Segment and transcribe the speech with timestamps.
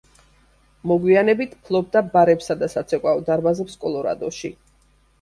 [0.91, 4.57] მოგვიანებით ფლობდა ბარებსა და საცეკვაო დარბაზებს კოლორადოში.